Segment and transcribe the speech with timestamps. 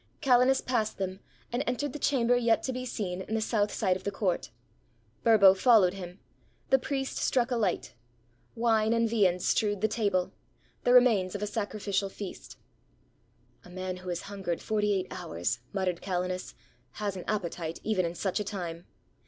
[0.19, 1.19] Calenus passed them,
[1.53, 4.49] and entered the chamber yet to be seen in the south side of the court.
[5.23, 6.17] Burbo followed him—
[6.71, 7.93] the priest struck a light.
[8.55, 10.31] Wine and viands strewed the table;
[10.85, 12.57] the remains of a sacrificial feast.
[13.63, 16.55] "A man who has hungered forty eight hours," mut tered Calenus,
[16.93, 18.87] "has an appetite even in such a time."